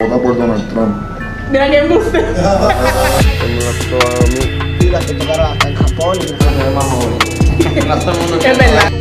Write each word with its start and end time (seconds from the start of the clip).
Vota 0.00 0.22
por 0.22 0.38
Donald 0.38 0.68
Trump. 0.68 0.94
Mira 1.50 1.68
que 1.68 1.78
embuste. 1.78 2.22
Las 4.92 5.04
que 5.04 5.12
en 5.12 5.74
Japón 5.74 6.18
y 6.20 6.24
Es 8.46 8.58
verdad. 8.58 8.92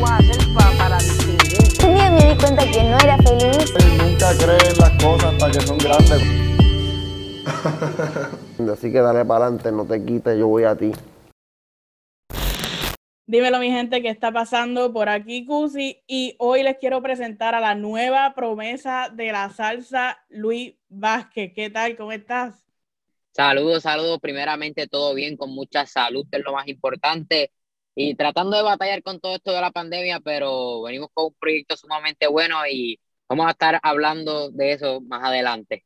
Un 1.85 1.93
día 1.93 2.09
me 2.09 2.25
di 2.25 2.35
cuenta 2.39 2.65
que 2.65 2.83
no 2.83 2.97
era 2.97 3.15
feliz. 3.17 3.73
Nunca 3.99 4.33
creen 4.39 4.77
las 4.79 4.89
cosas 5.03 5.33
hasta 5.33 5.51
que 5.51 5.61
son 5.67 5.77
grandes. 5.77 6.23
Así 8.73 8.91
que 8.91 8.99
dale 8.99 9.23
para 9.23 9.45
adelante, 9.45 9.71
no 9.71 9.85
te 9.85 10.03
quites, 10.03 10.35
yo 10.35 10.47
voy 10.47 10.63
a 10.63 10.75
ti. 10.75 10.93
Dímelo, 13.29 13.59
mi 13.59 13.69
gente, 13.69 14.01
¿qué 14.01 14.07
está 14.07 14.31
pasando 14.31 14.93
por 14.93 15.09
aquí, 15.09 15.45
Cusi? 15.45 16.01
Y 16.07 16.37
hoy 16.39 16.63
les 16.63 16.77
quiero 16.77 17.01
presentar 17.01 17.55
a 17.55 17.59
la 17.59 17.75
nueva 17.75 18.33
promesa 18.33 19.09
de 19.13 19.33
la 19.33 19.49
salsa, 19.49 20.23
Luis 20.29 20.75
Vázquez. 20.87 21.51
¿Qué 21.53 21.69
tal? 21.69 21.97
¿Cómo 21.97 22.13
estás? 22.13 22.63
Saludos, 23.31 23.83
saludos. 23.83 24.19
Primeramente, 24.21 24.87
todo 24.87 25.13
bien, 25.13 25.35
con 25.35 25.49
mucha 25.49 25.85
salud, 25.85 26.25
que 26.31 26.37
es 26.37 26.45
lo 26.45 26.53
más 26.53 26.69
importante. 26.69 27.51
Y 27.95 28.15
tratando 28.15 28.55
de 28.55 28.63
batallar 28.63 29.03
con 29.03 29.19
todo 29.19 29.35
esto 29.35 29.51
de 29.51 29.59
la 29.59 29.71
pandemia, 29.71 30.21
pero 30.21 30.83
venimos 30.83 31.09
con 31.13 31.25
un 31.25 31.35
proyecto 31.37 31.75
sumamente 31.75 32.27
bueno 32.27 32.65
y 32.65 32.97
vamos 33.27 33.45
a 33.47 33.51
estar 33.51 33.77
hablando 33.83 34.51
de 34.51 34.71
eso 34.71 35.01
más 35.01 35.21
adelante. 35.25 35.83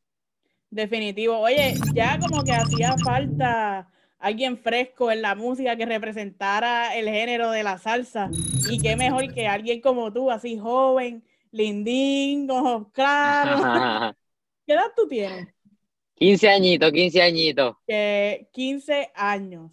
Definitivo. 0.70 1.40
Oye, 1.40 1.74
ya 1.96 2.20
como 2.20 2.44
que 2.44 2.52
hacía 2.52 2.96
falta 3.04 3.92
alguien 4.22 4.58
fresco 4.58 5.12
en 5.12 5.22
la 5.22 5.36
música 5.36 5.76
que 5.76 5.86
representara 5.86 6.96
el 6.96 7.10
género 7.10 7.52
de 7.52 7.64
la 7.64 7.78
salsa. 7.78 8.30
Y 8.70 8.80
qué 8.80 8.96
mejor 8.96 9.34
que 9.34 9.48
alguien 9.48 9.82
como 9.82 10.12
tú, 10.14 10.32
así 10.32 10.58
joven, 10.58 11.24
lindín, 11.52 12.50
ojos 12.50 12.88
claros. 12.94 13.62
¿Qué 14.66 14.74
edad 14.74 14.92
tú 14.96 15.08
tienes? 15.08 15.48
15 16.16 16.50
añitos, 16.50 16.92
15 16.92 17.22
añitos. 17.22 17.76
Que 17.88 18.48
15 18.54 19.12
años. 19.16 19.72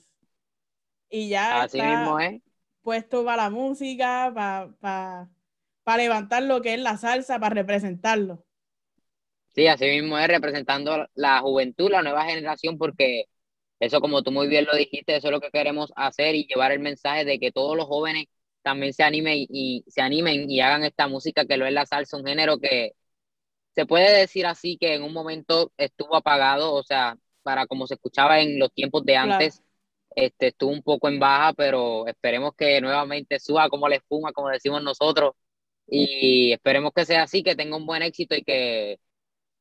Y 1.10 1.28
ya 1.28 1.62
Así 1.62 1.78
está 1.78 1.98
mismo 1.98 2.20
es. 2.20 2.40
puesto 2.82 3.24
para 3.24 3.44
la 3.44 3.50
música, 3.50 4.32
para 4.34 5.28
para 5.88 6.02
levantar 6.02 6.42
lo 6.42 6.60
que 6.60 6.74
es 6.74 6.80
la 6.80 6.98
salsa, 6.98 7.40
para 7.40 7.54
representarlo. 7.54 8.44
Sí, 9.54 9.66
así 9.66 9.86
mismo 9.86 10.18
es, 10.18 10.28
representando 10.28 11.06
la 11.14 11.40
juventud, 11.40 11.90
la 11.90 12.02
nueva 12.02 12.24
generación, 12.24 12.76
porque 12.76 13.24
eso, 13.80 14.00
como 14.00 14.22
tú 14.22 14.32
muy 14.32 14.48
bien 14.48 14.64
lo 14.64 14.74
dijiste, 14.76 15.16
eso 15.16 15.28
es 15.28 15.32
lo 15.32 15.40
que 15.40 15.50
queremos 15.50 15.92
hacer 15.96 16.34
y 16.34 16.46
llevar 16.46 16.72
el 16.72 16.80
mensaje 16.80 17.24
de 17.24 17.38
que 17.38 17.52
todos 17.52 17.76
los 17.76 17.86
jóvenes 17.86 18.26
también 18.62 18.92
se 18.92 19.04
animen 19.04 19.46
y, 19.48 19.84
se 19.88 20.00
animen 20.02 20.50
y 20.50 20.60
hagan 20.60 20.84
esta 20.84 21.06
música 21.08 21.46
que 21.46 21.56
lo 21.56 21.66
es 21.66 21.72
la 21.72 21.86
salsa, 21.86 22.16
un 22.16 22.26
género 22.26 22.58
que 22.58 22.92
se 23.74 23.86
puede 23.86 24.12
decir 24.18 24.46
así 24.46 24.76
que 24.78 24.94
en 24.94 25.02
un 25.04 25.12
momento 25.12 25.72
estuvo 25.76 26.16
apagado, 26.16 26.74
o 26.74 26.82
sea, 26.82 27.16
para 27.42 27.66
como 27.66 27.86
se 27.86 27.94
escuchaba 27.94 28.40
en 28.40 28.58
los 28.58 28.72
tiempos 28.72 29.04
de 29.04 29.12
Claro. 29.14 29.32
antes, 29.34 29.62
este, 30.16 30.48
estuvo 30.48 30.72
un 30.72 30.82
poco 30.82 31.08
en 31.08 31.20
baja, 31.20 31.52
pero 31.54 32.06
esperemos 32.08 32.54
que 32.56 32.80
nuevamente 32.80 33.38
suba 33.38 33.68
como 33.68 33.88
la 33.88 33.96
espuma, 33.96 34.32
como 34.32 34.48
decimos 34.48 34.82
nosotros, 34.82 35.34
y 35.86 36.52
esperemos 36.52 36.92
que 36.94 37.04
sea 37.06 37.22
así, 37.24 37.42
que 37.42 37.56
tenga 37.56 37.76
un 37.76 37.86
buen 37.86 38.02
éxito 38.02 38.34
y 38.34 38.42
que 38.42 38.98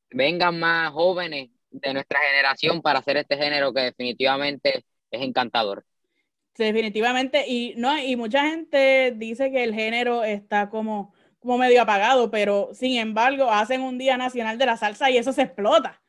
vengan 0.10 0.60
más 0.60 0.92
jóvenes 0.92 1.50
de 1.82 1.94
nuestra 1.94 2.20
generación 2.20 2.82
para 2.82 3.00
hacer 3.00 3.18
este 3.18 3.38
género 3.38 3.74
que 3.74 3.82
definitivamente 3.82 4.86
es 5.12 5.22
encantador. 5.22 5.86
Definitivamente. 6.58 7.46
Y 7.48 7.74
no, 7.78 7.98
y 7.98 8.16
mucha 8.16 8.50
gente 8.50 9.14
dice 9.16 9.52
que 9.52 9.64
el 9.64 9.74
género 9.74 10.24
está 10.24 10.70
como, 10.70 11.14
como 11.40 11.58
medio 11.58 11.82
apagado, 11.82 12.32
pero 12.32 12.70
sin 12.74 12.98
embargo, 12.98 13.52
hacen 13.52 13.82
un 13.82 13.98
Día 13.98 14.18
Nacional 14.18 14.58
de 14.58 14.66
la 14.66 14.78
Salsa 14.78 15.10
y 15.10 15.18
eso 15.18 15.34
se 15.34 15.44
explota. 15.44 16.02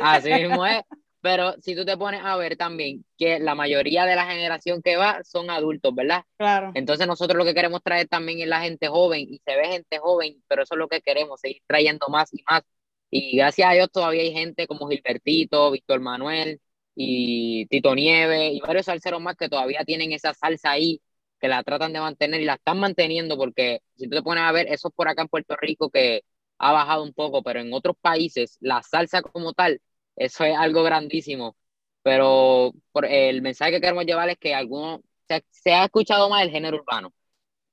Así 0.00 0.32
mismo 0.32 0.64
es. 0.64 0.82
Pero 1.22 1.52
si 1.60 1.76
tú 1.76 1.84
te 1.84 1.96
pones 1.98 2.22
a 2.24 2.36
ver 2.36 2.56
también 2.56 3.04
que 3.18 3.38
la 3.38 3.54
mayoría 3.54 4.06
de 4.06 4.16
la 4.16 4.24
generación 4.24 4.80
que 4.80 4.96
va 4.96 5.22
son 5.22 5.50
adultos, 5.50 5.94
¿verdad? 5.94 6.24
Claro. 6.38 6.72
Entonces 6.74 7.06
nosotros 7.06 7.36
lo 7.36 7.44
que 7.44 7.54
queremos 7.54 7.82
traer 7.82 8.08
también 8.08 8.40
es 8.40 8.48
la 8.48 8.62
gente 8.62 8.88
joven 8.88 9.26
y 9.28 9.38
se 9.44 9.54
ve 9.54 9.68
gente 9.68 9.98
joven, 9.98 10.42
pero 10.48 10.62
eso 10.62 10.74
es 10.74 10.78
lo 10.78 10.88
que 10.88 11.02
queremos, 11.02 11.40
seguir 11.40 11.60
trayendo 11.66 12.08
más 12.08 12.32
y 12.32 12.42
más. 12.48 12.62
Y 13.10 13.36
gracias 13.36 13.68
a 13.68 13.72
Dios 13.74 13.90
todavía 13.92 14.22
hay 14.22 14.32
gente 14.32 14.66
como 14.66 14.88
Gilbertito, 14.88 15.70
Víctor 15.70 16.00
Manuel 16.00 16.60
y 16.94 17.66
Tito 17.66 17.94
Nieves 17.94 18.52
y 18.54 18.60
varios 18.60 18.86
salseros 18.86 19.20
más 19.20 19.36
que 19.36 19.48
todavía 19.48 19.84
tienen 19.84 20.12
esa 20.12 20.32
salsa 20.34 20.70
ahí, 20.72 21.00
que 21.40 21.48
la 21.48 21.62
tratan 21.64 21.92
de 21.92 22.00
mantener 22.00 22.40
y 22.40 22.44
la 22.44 22.54
están 22.54 22.78
manteniendo 22.78 23.36
porque 23.36 23.80
si 23.96 24.04
tú 24.08 24.16
te 24.16 24.22
pones 24.22 24.44
a 24.44 24.52
ver, 24.52 24.66
eso 24.68 24.88
es 24.88 24.94
por 24.94 25.08
acá 25.08 25.22
en 25.22 25.28
Puerto 25.28 25.56
Rico 25.56 25.90
que 25.90 26.22
ha 26.58 26.72
bajado 26.72 27.02
un 27.02 27.12
poco, 27.14 27.42
pero 27.42 27.60
en 27.60 27.72
otros 27.72 27.96
países 28.00 28.56
la 28.60 28.82
salsa 28.82 29.22
como 29.22 29.52
tal, 29.54 29.80
eso 30.16 30.44
es 30.44 30.56
algo 30.56 30.82
grandísimo. 30.82 31.56
Pero 32.02 32.72
por 32.92 33.04
el 33.06 33.42
mensaje 33.42 33.72
que 33.72 33.80
queremos 33.80 34.04
llevar 34.06 34.28
es 34.30 34.38
que 34.38 34.54
algunos 34.54 35.00
se, 35.28 35.44
se 35.50 35.72
ha 35.72 35.84
escuchado 35.84 36.28
más 36.30 36.42
el 36.42 36.50
género 36.50 36.78
urbano, 36.78 37.12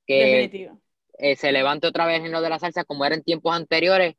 que 0.06 0.44
Definitivo. 0.46 0.82
eh, 1.18 1.36
se 1.36 1.52
levante 1.52 1.88
otra 1.88 2.06
vez 2.06 2.18
el 2.18 2.24
género 2.24 2.42
de 2.42 2.50
la 2.50 2.60
salsa 2.60 2.86
como 2.86 3.06
era 3.06 3.16
en 3.16 3.24
tiempos 3.24 3.56
anteriores 3.56 4.16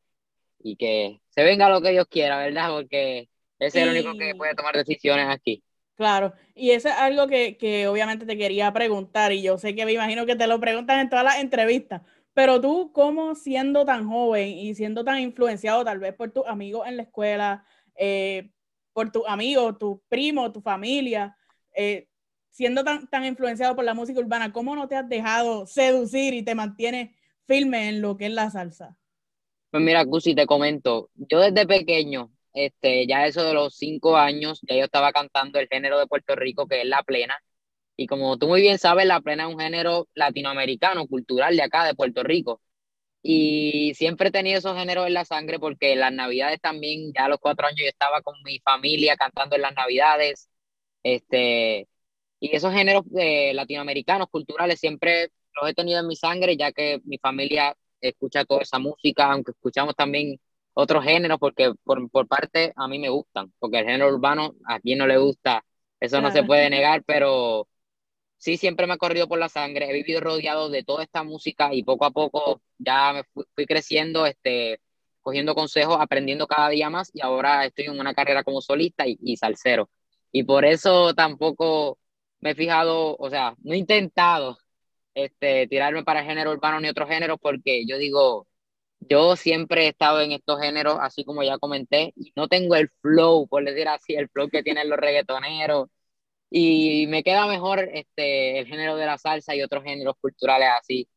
y 0.59 0.77
que 0.77 1.21
se 1.29 1.43
venga 1.43 1.69
lo 1.69 1.81
que 1.81 1.91
Dios 1.91 2.07
quiera, 2.09 2.39
¿verdad? 2.39 2.71
Porque 2.71 3.29
ese 3.59 3.81
es 3.81 3.87
el 3.87 3.91
único 3.91 4.17
que 4.17 4.35
puede 4.35 4.55
tomar 4.55 4.75
decisiones 4.77 5.27
aquí. 5.29 5.63
Claro. 5.95 6.33
Y 6.55 6.71
eso 6.71 6.89
es 6.89 6.95
algo 6.95 7.27
que, 7.27 7.57
que 7.57 7.89
obviamente 7.89 8.25
te 8.25 8.39
quería 8.39 8.73
preguntar, 8.73 9.33
y 9.33 9.43
yo 9.43 9.59
sé 9.59 9.75
que 9.75 9.85
me 9.85 9.93
imagino 9.93 10.27
que 10.27 10.37
te 10.37 10.47
lo 10.47 10.61
preguntan 10.61 11.01
en 11.01 11.09
todas 11.11 11.25
las 11.25 11.39
entrevistas, 11.41 12.03
pero 12.35 12.61
tú, 12.61 12.93
¿cómo 12.93 13.35
siendo 13.35 13.85
tan 13.85 14.09
joven 14.09 14.49
y 14.49 14.75
siendo 14.77 15.05
tan 15.05 15.19
influenciado 15.19 15.85
tal 15.85 15.99
vez 15.99 16.15
por 16.15 16.31
tus 16.31 16.47
amigos 16.47 16.87
en 16.87 16.97
la 16.97 17.03
escuela, 17.03 17.65
eh, 17.97 18.53
por 18.93 19.11
tus 19.11 19.25
amigos, 19.27 19.77
tus 19.79 19.99
primos, 20.09 20.53
tu 20.53 20.61
familia, 20.61 21.37
eh, 21.75 22.09
siendo 22.51 22.85
tan, 22.85 23.09
tan 23.09 23.25
influenciado 23.25 23.75
por 23.75 23.85
la 23.85 23.95
música 23.95 24.21
urbana, 24.21 24.53
¿cómo 24.53 24.77
no 24.77 24.87
te 24.87 24.95
has 24.95 25.09
dejado 25.09 25.67
seducir 25.67 26.35
y 26.35 26.43
te 26.43 26.55
mantienes 26.55 27.11
firme 27.47 27.89
en 27.89 28.01
lo 28.01 28.17
que 28.17 28.27
es 28.27 28.33
la 28.33 28.51
salsa? 28.51 28.97
Pues 29.71 29.83
mira, 29.83 30.05
Cusi, 30.07 30.35
te 30.35 30.47
comento, 30.47 31.11
yo 31.15 31.41
desde 31.41 31.67
pequeño, 31.67 32.31
este, 32.55 33.07
ya 33.07 33.27
eso 33.27 33.45
de 33.45 33.53
los 33.53 33.77
cinco 33.77 34.17
años, 34.17 34.61
ya 34.63 34.77
yo 34.77 34.85
estaba 34.85 35.13
cantando 35.13 35.59
el 35.59 35.69
género 35.69 35.99
de 35.99 36.07
Puerto 36.07 36.35
Rico, 36.37 36.67
que 36.67 36.81
es 36.83 36.87
la 36.89 37.03
plena, 37.03 37.39
y 37.97 38.07
como 38.07 38.39
tú 38.39 38.49
muy 38.49 38.63
bien 38.63 38.79
sabes, 38.79 39.07
la 39.07 39.21
plena 39.21 39.47
es 39.49 39.55
un 39.55 39.61
género 39.61 40.09
latinoamericano, 40.15 41.07
cultural 41.07 41.57
de 41.57 41.63
acá, 41.63 41.85
de 41.87 41.95
Puerto 41.95 42.23
Rico, 42.23 42.63
y 43.23 43.95
siempre 43.97 44.29
he 44.31 44.33
tenido 44.33 44.59
esos 44.59 44.77
géneros 44.79 45.07
en 45.09 45.15
la 45.15 45.25
sangre 45.27 45.59
porque 45.61 45.93
en 45.95 46.01
las 46.01 46.13
navidades 46.13 46.61
también, 46.61 47.13
ya 47.15 47.27
a 47.27 47.29
los 47.31 47.39
cuatro 47.41 47.67
años 47.67 47.81
yo 47.83 47.89
estaba 47.89 48.23
con 48.23 48.37
mi 48.45 48.61
familia 48.61 49.17
cantando 49.17 49.57
en 49.57 49.63
las 49.63 49.75
navidades, 49.77 50.51
este, 51.03 51.89
y 52.41 52.57
esos 52.57 52.73
géneros 52.75 53.05
eh, 53.19 53.55
latinoamericanos, 53.55 54.29
culturales, 54.31 54.81
siempre 54.81 55.31
los 55.61 55.71
he 55.71 55.75
tenido 55.75 56.01
en 56.01 56.07
mi 56.09 56.17
sangre, 56.17 56.57
ya 56.57 56.73
que 56.73 57.01
mi 57.05 57.19
familia 57.19 57.77
escucha 58.01 58.45
toda 58.45 58.63
esa 58.63 58.79
música, 58.79 59.31
aunque 59.33 59.53
escuchamos 59.53 59.95
también 59.97 60.39
otros 60.75 61.05
géneros, 61.05 61.39
porque 61.39 61.73
por, 61.85 62.09
por 62.11 62.29
parte 62.29 62.73
a 62.77 62.89
mí 62.89 62.99
me 62.99 63.09
gustan, 63.09 63.53
porque 63.59 63.81
el 63.81 63.87
género 63.87 64.09
urbano 64.15 64.55
a 64.67 64.81
quien 64.81 64.99
no 64.99 65.07
le 65.07 65.19
gusta, 65.19 65.65
eso 66.01 66.21
no 66.21 66.31
se 66.31 66.45
puede 66.45 66.71
negar, 66.71 67.03
pero 67.05 67.69
sí 68.37 68.57
siempre 68.57 68.87
me 68.87 68.95
ha 68.95 68.99
corrido 68.99 69.29
por 69.29 69.39
la 69.39 69.49
sangre, 69.49 69.91
he 69.91 69.93
vivido 69.93 70.21
rodeado 70.21 70.71
de 70.71 70.85
toda 70.85 71.03
esta 71.03 71.23
música 71.25 71.75
y 71.75 71.83
poco 71.83 72.05
a 72.05 72.11
poco 72.13 72.63
ya 72.79 73.13
me 73.13 73.25
fui, 73.25 73.45
fui 73.55 73.67
creciendo, 73.67 74.27
este, 74.27 74.81
cogiendo 75.21 75.55
consejos, 75.55 75.99
aprendiendo 76.01 76.47
cada 76.47 76.69
día 76.71 76.91
más 76.91 77.11
y 77.13 77.21
ahora 77.23 77.67
estoy 77.67 77.87
en 77.87 77.99
una 78.01 78.15
carrera 78.15 78.45
como 78.45 78.61
solista 78.61 79.07
y, 79.07 79.19
y 79.23 79.37
salsero. 79.37 79.91
Y 80.33 80.45
por 80.45 80.65
eso 80.65 81.15
tampoco 81.15 81.99
me 82.41 82.51
he 82.51 82.55
fijado, 82.55 83.17
o 83.19 83.31
sea, 83.31 83.55
no 83.63 83.75
he 83.75 83.79
intentado 83.79 84.59
este, 85.25 85.67
tirarme 85.69 86.05
para 86.05 86.21
el 86.21 86.27
género 86.27 86.53
urbano 86.53 86.81
ni 86.81 86.89
otro 86.89 87.07
género 87.07 87.39
porque 87.39 87.85
yo 87.87 87.99
digo, 87.99 88.47
yo 89.01 89.37
siempre 89.37 89.85
he 89.85 89.89
estado 89.89 90.21
en 90.21 90.33
estos 90.33 90.61
géneros, 90.61 90.99
así 91.01 91.25
como 91.25 91.43
ya 91.43 91.59
comenté, 91.59 92.13
y 92.17 92.33
no 92.37 92.49
tengo 92.49 92.77
el 92.77 92.91
flow, 93.01 93.47
por 93.49 93.65
decir 93.65 93.89
así, 93.89 94.15
el 94.15 94.29
flow 94.29 94.49
que 94.49 94.63
tienen 94.63 94.89
los 94.89 94.99
reggaetoneros. 94.99 95.89
Y 96.51 97.07
me 97.09 97.23
queda 97.23 97.47
mejor 97.47 97.81
este, 97.93 98.61
el 98.61 98.67
género 98.67 98.97
de 98.97 99.07
la 99.07 99.19
salsa 99.19 99.55
y 99.55 99.63
otros 99.63 99.85
géneros 99.85 100.17
culturales 100.21 100.69
así, 100.81 101.09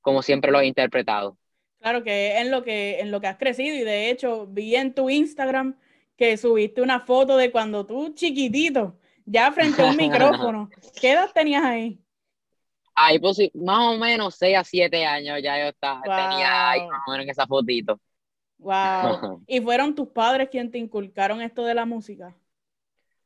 como 0.00 0.22
siempre 0.22 0.52
lo 0.52 0.60
he 0.60 0.66
interpretado. 0.66 1.38
Claro 1.80 2.02
que 2.02 2.38
en 2.38 2.50
lo 2.50 2.62
que, 2.62 3.00
en 3.00 3.10
lo 3.10 3.20
que 3.20 3.26
has 3.26 3.38
crecido 3.38 3.74
y 3.76 3.80
de 3.80 4.10
hecho 4.10 4.46
vi 4.46 4.76
en 4.76 4.94
tu 4.94 5.08
Instagram 5.08 5.78
que 6.16 6.36
subiste 6.36 6.82
una 6.82 7.00
foto 7.00 7.36
de 7.36 7.50
cuando 7.50 7.86
tú 7.86 8.14
chiquitito, 8.14 8.98
ya 9.24 9.52
frente 9.52 9.82
a 9.82 9.86
un 9.86 9.96
micrófono. 9.96 10.70
¿Qué 11.00 11.12
edad 11.12 11.30
tenías 11.32 11.64
ahí? 11.64 12.00
Ahí 12.98 13.18
pues, 13.18 13.38
más 13.54 13.94
o 13.94 13.98
menos 13.98 14.36
6 14.36 14.56
a 14.56 14.64
7 14.64 15.04
años 15.04 15.38
ya 15.42 15.58
yo 15.58 15.66
estaba, 15.66 16.00
tenía 16.02 16.70
ahí 16.70 16.80
más 16.88 17.02
o 17.06 17.10
menos 17.10 17.24
en 17.24 17.30
esa 17.30 17.46
fotito. 17.46 18.00
Wow. 18.58 19.44
¿Y 19.46 19.60
fueron 19.60 19.94
tus 19.94 20.08
padres 20.08 20.48
quienes 20.48 20.72
te 20.72 20.78
inculcaron 20.78 21.42
esto 21.42 21.64
de 21.64 21.74
la 21.74 21.84
música? 21.84 22.34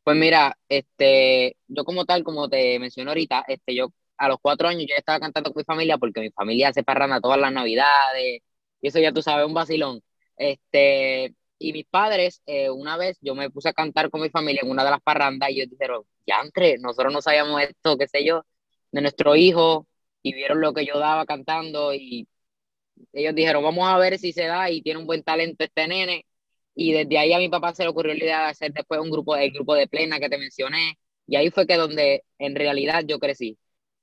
Pues 0.03 0.17
mira, 0.17 0.59
este, 0.69 1.57
yo 1.69 1.85
como 1.85 2.05
tal, 2.05 2.25
como 2.25 2.49
te 2.49 2.81
mencioné 2.81 3.11
ahorita, 3.11 3.45
este, 3.47 3.77
yo 3.77 3.93
a 4.17 4.29
los 4.29 4.39
cuatro 4.43 4.67
años 4.67 4.87
yo 4.89 4.95
estaba 4.97 5.21
cantando 5.21 5.53
con 5.53 5.61
mi 5.61 5.65
familia 5.65 5.99
porque 5.99 6.21
mi 6.21 6.31
familia 6.31 6.69
hace 6.69 6.83
parranda 6.83 7.21
todas 7.21 7.39
las 7.39 7.53
navidades 7.53 8.43
y 8.81 8.89
eso 8.89 8.99
ya 8.99 9.13
tú 9.13 9.23
sabes, 9.23 9.47
un 9.47 9.55
vacilón. 9.55 10.03
Este, 10.37 11.35
y 11.59 11.73
mis 11.73 11.87
padres, 11.87 12.43
eh, 12.47 12.71
una 12.71 12.97
vez 12.97 13.19
yo 13.21 13.35
me 13.35 13.51
puse 13.51 13.69
a 13.69 13.73
cantar 13.73 14.11
con 14.11 14.21
mi 14.21 14.31
familia 14.31 14.63
en 14.65 14.71
una 14.71 14.83
de 14.83 14.91
las 14.91 15.01
parrandas 15.03 15.51
y 15.51 15.61
ellos 15.61 15.71
dijeron, 15.71 16.03
ya 16.27 16.41
entre, 16.43 16.79
nosotros 16.79 17.13
no 17.13 17.23
sabíamos 17.23 17.63
esto, 17.63 17.97
qué 17.99 18.09
sé 18.09 18.25
yo, 18.25 18.45
de 18.93 19.01
nuestro 19.03 19.37
hijo, 19.37 19.87
y 20.23 20.35
vieron 20.35 20.61
lo 20.61 20.75
que 20.75 20.85
yo 20.87 20.99
daba 20.99 21.27
cantando 21.27 21.95
y 21.95 22.29
ellos 23.13 23.35
dijeron, 23.35 23.63
vamos 23.63 23.89
a 23.89 23.99
ver 23.99 24.19
si 24.19 24.33
se 24.33 24.45
da 24.47 24.71
y 24.71 24.83
tiene 24.83 25.01
un 25.01 25.07
buen 25.07 25.23
talento 25.23 25.65
este 25.65 25.89
nene. 25.89 26.27
Y 26.75 26.93
desde 26.93 27.19
ahí 27.19 27.33
a 27.33 27.39
mi 27.39 27.49
papá 27.49 27.75
se 27.75 27.83
le 27.83 27.91
ocurrió 27.91 28.15
la 28.15 28.25
idea 28.25 28.41
de 28.45 28.51
hacer 28.51 28.73
después 28.73 29.01
un 29.01 29.11
grupo, 29.11 29.37
el 29.37 29.51
grupo 29.53 29.75
de 29.75 29.89
plena 29.89 30.19
que 30.21 30.29
te 30.29 30.39
mencioné. 30.39 30.99
Y 31.27 31.37
ahí 31.37 31.51
fue 31.51 31.67
que 31.67 31.77
donde 31.77 32.25
en 32.39 32.55
realidad 32.57 33.05
yo 33.07 33.19
crecí. 33.19 33.59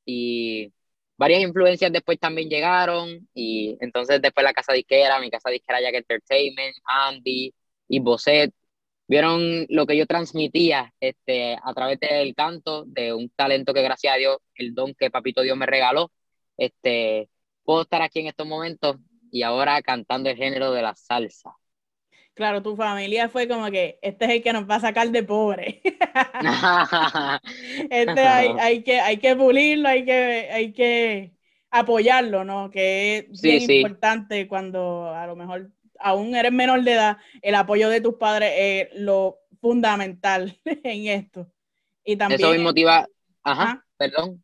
Y 0.05 0.73
varias 1.17 1.41
influencias 1.41 1.91
después 1.91 2.19
también 2.19 2.49
llegaron. 2.49 3.27
Y 3.33 3.77
entonces 3.81 4.21
después 4.21 4.43
la 4.43 4.53
casa 4.53 4.73
disquera, 4.73 5.19
mi 5.19 5.29
casa 5.31 5.49
disquera 5.49 5.81
Jack 5.81 5.95
Entertainment, 5.95 6.75
Andy 6.85 7.53
y 7.87 7.99
Bosset, 7.99 8.53
vieron 9.07 9.65
lo 9.69 9.85
que 9.85 9.97
yo 9.97 10.05
transmitía 10.05 10.93
este, 10.99 11.57
a 11.61 11.73
través 11.73 11.99
del 11.99 12.35
canto, 12.35 12.83
de 12.85 13.13
un 13.13 13.29
talento 13.29 13.73
que 13.73 13.81
gracias 13.81 14.13
a 14.13 14.17
Dios, 14.17 14.37
el 14.55 14.75
don 14.75 14.93
que 14.93 15.09
Papito 15.09 15.41
Dios 15.41 15.57
me 15.57 15.65
regaló. 15.65 16.11
Este, 16.57 17.29
puedo 17.63 17.83
estar 17.83 18.01
aquí 18.01 18.19
en 18.19 18.27
estos 18.27 18.47
momentos 18.47 18.97
y 19.31 19.43
ahora 19.43 19.81
cantando 19.81 20.29
el 20.29 20.37
género 20.37 20.71
de 20.71 20.81
la 20.81 20.95
salsa. 20.95 21.55
Claro, 22.33 22.61
tu 22.61 22.75
familia 22.75 23.29
fue 23.29 23.47
como 23.47 23.71
que 23.71 23.97
este 24.01 24.25
es 24.25 24.31
el 24.31 24.43
que 24.43 24.53
nos 24.53 24.69
va 24.69 24.75
a 24.75 24.79
sacar 24.79 25.09
de 25.09 25.23
pobre. 25.23 25.81
este 27.89 28.21
hay, 28.21 28.83
que, 28.83 28.99
hay 28.99 29.17
que 29.17 29.35
pulirlo, 29.35 29.89
hay 29.89 30.05
que, 30.05 30.49
hay 30.51 30.71
que 30.71 31.33
apoyarlo, 31.71 32.43
¿no? 32.43 32.69
Que 32.69 33.27
es 33.31 33.41
bien 33.41 33.71
importante 33.71 34.47
cuando 34.47 35.09
a 35.09 35.25
lo 35.25 35.35
mejor 35.35 35.71
aún 35.99 36.35
eres 36.35 36.51
menor 36.51 36.83
de 36.83 36.93
edad, 36.93 37.17
el 37.41 37.55
apoyo 37.55 37.89
de 37.89 38.01
tus 38.01 38.15
padres 38.15 38.53
es 38.55 38.99
lo 38.99 39.39
fundamental 39.61 40.59
en 40.65 41.07
esto. 41.07 41.51
Y 42.03 42.15
también, 42.15 42.39
Eso 42.39 42.51
me 42.51 42.59
motiva. 42.59 43.07
Ajá, 43.43 43.85
perdón. 43.97 44.43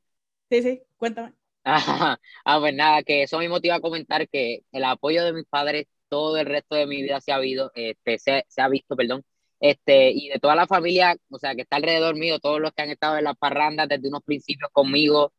Sí, 0.49 0.61
sí, 0.61 0.81
cuéntame. 0.97 1.33
Ah, 2.45 2.59
pues 2.59 2.75
nada, 2.75 3.03
que 3.03 3.23
eso 3.23 3.37
me 3.37 3.47
motiva 3.47 3.75
a 3.75 3.79
comentar 3.79 4.27
que 4.27 4.63
el 4.73 4.83
apoyo 4.83 5.23
de 5.23 5.31
mis 5.31 5.45
padres 5.45 5.87
todo 6.09 6.37
el 6.37 6.45
resto 6.45 6.75
de 6.75 6.85
mi 6.85 7.01
vida 7.01 7.21
se 7.21 7.31
ha, 7.31 7.35
habido, 7.35 7.71
este, 7.73 8.19
se, 8.19 8.45
se, 8.47 8.61
ha 8.61 8.67
visto, 8.67 8.95
perdón, 8.95 9.23
este, 9.59 10.11
y 10.11 10.29
de 10.29 10.39
toda 10.39 10.55
la 10.55 10.67
familia, 10.67 11.15
o 11.29 11.39
sea, 11.39 11.55
que 11.55 11.61
está 11.61 11.77
alrededor 11.77 12.15
mío, 12.15 12.37
todos 12.39 12.59
los 12.59 12.71
que 12.73 12.83
han 12.83 12.89
estado 12.89 13.17
en 13.17 13.23
las 13.23 13.37
parrandas 13.37 13.87
desde 13.87 14.09
unos 14.09 14.21
principios 14.23 14.69
conmigo, 14.71 15.33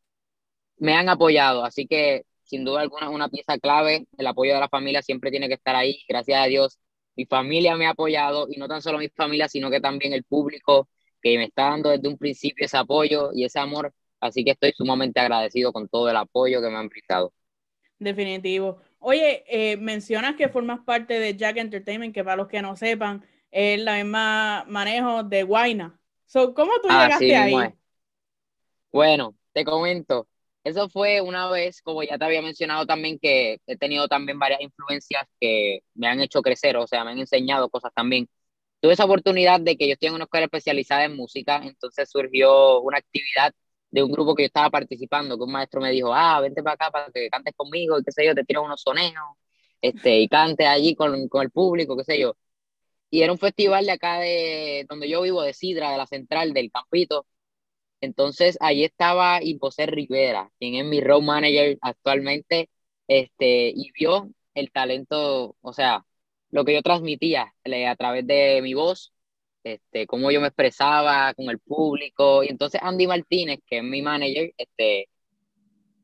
me 0.78 0.94
han 0.94 1.08
apoyado, 1.08 1.64
así 1.64 1.86
que 1.86 2.24
sin 2.44 2.64
duda 2.64 2.82
alguna 2.82 3.06
es 3.06 3.12
una 3.12 3.28
pieza 3.28 3.58
clave, 3.58 4.06
el 4.16 4.26
apoyo 4.26 4.54
de 4.54 4.60
la 4.60 4.68
familia 4.68 5.02
siempre 5.02 5.30
tiene 5.30 5.48
que 5.48 5.54
estar 5.54 5.74
ahí, 5.76 6.02
gracias 6.08 6.40
a 6.40 6.46
Dios, 6.46 6.78
mi 7.16 7.26
familia 7.26 7.76
me 7.76 7.86
ha 7.86 7.90
apoyado, 7.90 8.46
y 8.50 8.56
no 8.56 8.68
tan 8.68 8.82
solo 8.82 8.98
mi 8.98 9.08
familia, 9.08 9.48
sino 9.48 9.70
que 9.70 9.80
también 9.80 10.12
el 10.12 10.24
público 10.24 10.88
que 11.22 11.36
me 11.38 11.44
está 11.44 11.70
dando 11.70 11.90
desde 11.90 12.08
un 12.08 12.18
principio 12.18 12.66
ese 12.66 12.76
apoyo 12.76 13.30
y 13.32 13.44
ese 13.44 13.58
amor, 13.58 13.92
Así 14.24 14.42
que 14.42 14.52
estoy 14.52 14.72
sumamente 14.72 15.20
agradecido 15.20 15.70
con 15.70 15.86
todo 15.86 16.08
el 16.08 16.16
apoyo 16.16 16.62
que 16.62 16.70
me 16.70 16.78
han 16.78 16.88
prestado. 16.88 17.34
Definitivo. 17.98 18.78
Oye, 18.98 19.44
eh, 19.46 19.76
mencionas 19.76 20.34
que 20.34 20.48
formas 20.48 20.80
parte 20.80 21.20
de 21.20 21.36
Jack 21.36 21.58
Entertainment, 21.58 22.14
que 22.14 22.24
para 22.24 22.36
los 22.36 22.48
que 22.48 22.62
no 22.62 22.74
sepan, 22.74 23.22
es 23.50 23.78
la 23.80 23.96
misma 23.96 24.64
manejo 24.66 25.24
de 25.24 25.42
Guaina. 25.42 26.00
¿Cómo 26.32 26.72
tú 26.82 26.88
llegaste 26.88 27.36
ahí? 27.36 27.54
Bueno, 28.90 29.34
te 29.52 29.62
comento. 29.62 30.26
Eso 30.64 30.88
fue 30.88 31.20
una 31.20 31.50
vez, 31.50 31.82
como 31.82 32.02
ya 32.02 32.18
te 32.18 32.24
había 32.24 32.42
mencionado 32.42 32.86
también, 32.86 33.18
que 33.18 33.60
he 33.66 33.76
tenido 33.76 34.08
también 34.08 34.38
varias 34.38 34.60
influencias 34.62 35.24
que 35.40 35.80
me 35.94 36.08
han 36.08 36.20
hecho 36.20 36.42
crecer, 36.42 36.76
o 36.78 36.86
sea, 36.86 37.04
me 37.04 37.10
han 37.12 37.18
enseñado 37.18 37.68
cosas 37.68 37.92
también. 37.94 38.28
Tuve 38.80 38.94
esa 38.94 39.04
oportunidad 39.04 39.60
de 39.60 39.76
que 39.76 39.86
yo 39.88 39.94
estoy 39.94 40.08
en 40.08 40.14
una 40.14 40.24
escuela 40.24 40.46
especializada 40.46 41.04
en 41.04 41.16
música, 41.16 41.60
entonces 41.64 42.10
surgió 42.10 42.80
una 42.80 42.98
actividad 42.98 43.52
de 43.90 44.02
un 44.02 44.10
grupo 44.12 44.34
que 44.34 44.44
yo 44.44 44.46
estaba 44.46 44.70
participando, 44.70 45.36
que 45.36 45.44
un 45.44 45.52
maestro 45.52 45.80
me 45.80 45.90
dijo, 45.90 46.14
ah, 46.14 46.40
vente 46.40 46.62
para 46.62 46.74
acá 46.74 46.90
para 46.90 47.10
que 47.12 47.28
cantes 47.30 47.54
conmigo, 47.56 47.98
y 47.98 48.04
qué 48.04 48.12
sé 48.12 48.26
yo, 48.26 48.34
te 48.34 48.44
tiro 48.44 48.62
unos 48.62 48.82
soneos, 48.82 49.36
este, 49.80 50.18
y 50.20 50.28
cante 50.28 50.66
allí 50.66 50.94
con, 50.96 51.28
con 51.28 51.42
el 51.42 51.50
público, 51.50 51.96
qué 51.96 52.04
sé 52.04 52.18
yo. 52.18 52.36
Y 53.10 53.22
era 53.22 53.32
un 53.32 53.38
festival 53.38 53.86
de 53.86 53.92
acá 53.92 54.18
de 54.18 54.86
donde 54.88 55.08
yo 55.08 55.22
vivo, 55.22 55.42
de 55.42 55.54
Sidra, 55.54 55.92
de 55.92 55.98
la 55.98 56.06
central, 56.06 56.52
del 56.52 56.70
Campito. 56.72 57.26
Entonces, 58.00 58.56
ahí 58.60 58.84
estaba 58.84 59.40
José 59.60 59.86
Rivera, 59.86 60.50
quien 60.58 60.74
es 60.76 60.84
mi 60.84 61.00
road 61.00 61.22
manager 61.22 61.78
actualmente, 61.80 62.70
este, 63.08 63.68
y 63.74 63.90
vio 63.92 64.30
el 64.54 64.70
talento, 64.72 65.56
o 65.60 65.72
sea, 65.72 66.04
lo 66.50 66.64
que 66.64 66.74
yo 66.74 66.82
transmitía 66.82 67.54
a 67.88 67.96
través 67.96 68.26
de 68.26 68.60
mi 68.62 68.74
voz 68.74 69.14
este, 69.64 70.06
cómo 70.06 70.30
yo 70.30 70.40
me 70.40 70.48
expresaba 70.48 71.34
con 71.34 71.48
el 71.50 71.58
público. 71.58 72.44
Y 72.44 72.48
entonces 72.48 72.80
Andy 72.82 73.06
Martínez, 73.06 73.60
que 73.66 73.78
es 73.78 73.84
mi 73.84 74.02
manager, 74.02 74.52
este, 74.56 75.08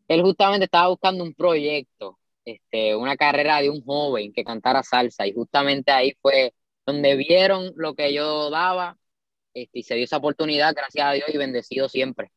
él 0.09 0.23
justamente 0.23 0.65
estaba 0.65 0.89
buscando 0.89 1.23
un 1.25 1.35
proyecto, 1.35 2.19
este, 2.45 2.97
una 2.97 3.17
carrera 3.17 3.61
de 3.61 3.71
un 3.71 3.85
joven 3.85 4.33
que 4.33 4.45
cantara 4.45 4.83
salsa. 4.83 5.27
Y 5.27 5.33
justamente 5.35 5.93
ahí 5.93 6.15
fue 6.23 6.55
donde 6.87 7.17
vieron 7.17 7.73
lo 7.77 7.95
que 7.95 8.13
yo 8.13 8.51
daba 8.51 8.97
este, 9.55 9.79
y 9.79 9.83
se 9.83 9.95
dio 9.95 10.05
esa 10.05 10.19
oportunidad, 10.19 10.75
gracias 10.75 11.07
a 11.07 11.13
Dios, 11.13 11.29
y 11.33 11.37
bendecido 11.37 11.89
siempre. 11.89 12.31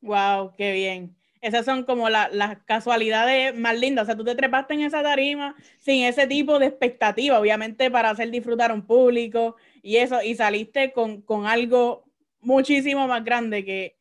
Wow, 0.00 0.52
qué 0.56 0.72
bien. 0.72 1.16
Esas 1.42 1.64
son 1.64 1.82
como 1.82 2.08
las 2.08 2.58
casualidades 2.66 3.52
más 3.58 3.76
lindas. 3.78 4.04
O 4.04 4.06
sea, 4.06 4.16
tú 4.16 4.24
te 4.24 4.36
trepaste 4.36 4.74
en 4.74 4.82
esa 4.82 5.02
tarima 5.02 5.56
sin 5.78 6.04
ese 6.04 6.28
tipo 6.28 6.60
de 6.60 6.66
expectativa, 6.66 7.40
obviamente 7.40 7.90
para 7.90 8.10
hacer 8.10 8.30
disfrutar 8.30 8.70
a 8.70 8.74
un 8.74 8.86
público 8.86 9.56
y 9.82 9.96
eso, 9.96 10.22
y 10.22 10.36
saliste 10.36 10.92
con, 10.92 11.24
algo 11.46 12.04
muchísimo 12.40 13.08
más 13.08 13.24
grande 13.24 13.64
que, 13.64 13.96